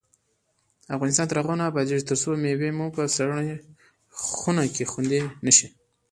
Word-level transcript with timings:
افغانستان 0.95 1.25
تر 1.29 1.37
هغو 1.41 1.53
نه 1.59 1.65
ابادیږي، 1.69 2.03
ترڅو 2.09 2.29
مېوې 2.41 2.69
مو 2.77 2.85
په 2.95 3.03
سړه 3.15 3.35
خونه 4.25 4.63
کې 4.75 4.83
خوندي 4.91 5.21
نشي. 5.45 5.67